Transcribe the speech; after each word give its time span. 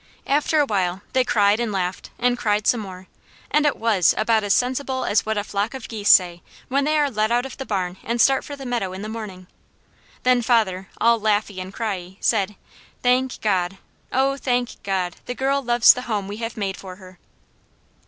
After 0.25 0.59
a 0.59 0.65
while 0.65 1.03
they 1.13 1.23
cried 1.23 1.59
and 1.59 1.71
laughed, 1.71 2.09
and 2.17 2.35
cried 2.35 2.65
some 2.65 2.79
more, 2.79 3.05
and 3.51 3.67
it 3.67 3.75
was 3.77 4.15
about 4.17 4.43
as 4.43 4.51
sensible 4.51 5.05
as 5.05 5.27
what 5.27 5.37
a 5.37 5.43
flock 5.43 5.75
of 5.75 5.87
geese 5.87 6.09
say 6.09 6.41
when 6.69 6.85
they 6.85 6.97
are 6.97 7.11
let 7.11 7.31
out 7.31 7.45
of 7.45 7.57
the 7.57 7.67
barn 7.67 7.97
and 8.03 8.19
start 8.19 8.43
for 8.43 8.55
the 8.55 8.65
meadow 8.65 8.93
in 8.93 9.03
the 9.03 9.07
morning. 9.07 9.45
Then 10.23 10.41
father, 10.41 10.89
all 10.99 11.19
laughy 11.21 11.61
and 11.61 11.71
criey, 11.71 12.17
said: 12.19 12.55
"Thank 13.03 13.41
God! 13.41 13.77
Oh, 14.11 14.37
thank 14.37 14.81
God, 14.81 15.17
the 15.27 15.35
girl 15.35 15.61
loves 15.61 15.93
the 15.93 16.01
home 16.01 16.27
we 16.27 16.37
have 16.37 16.57
made 16.57 16.77
for 16.77 16.95
her!" 16.95 17.19